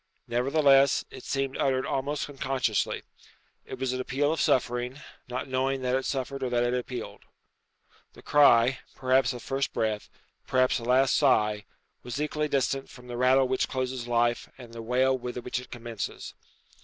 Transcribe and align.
Nevertheless, 0.27 1.05
it 1.11 1.23
seemed 1.23 1.59
uttered 1.59 1.85
almost 1.85 2.27
unconsciously. 2.27 3.03
It 3.67 3.77
was 3.77 3.93
an 3.93 4.01
appeal 4.01 4.33
of 4.33 4.41
suffering, 4.41 4.99
not 5.27 5.47
knowing 5.47 5.83
that 5.83 5.95
it 5.95 6.05
suffered 6.05 6.41
or 6.41 6.49
that 6.49 6.63
it 6.63 6.73
appealed. 6.73 7.21
The 8.13 8.23
cry 8.23 8.79
perhaps 8.95 9.31
a 9.31 9.39
first 9.39 9.73
breath, 9.73 10.09
perhaps 10.47 10.79
a 10.79 10.85
last 10.85 11.15
sigh 11.15 11.65
was 12.01 12.19
equally 12.19 12.47
distant 12.47 12.89
from 12.89 13.05
the 13.09 13.15
rattle 13.15 13.47
which 13.47 13.67
closes 13.67 14.07
life 14.07 14.49
and 14.57 14.73
the 14.73 14.81
wail 14.81 15.15
with 15.15 15.37
which 15.37 15.59
it 15.59 15.69
commences. 15.69 16.33